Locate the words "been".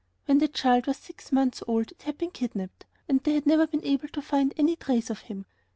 2.17-2.31, 3.67-3.85